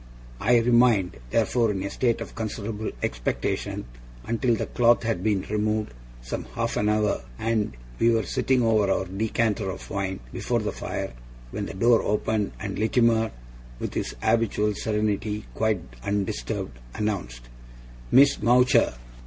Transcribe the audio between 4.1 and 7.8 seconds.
until the cloth had been removed some half an hour, and